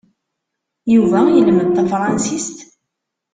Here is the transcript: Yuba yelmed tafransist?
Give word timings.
Yuba 0.93 1.19
yelmed 1.35 1.69
tafransist? 1.75 2.57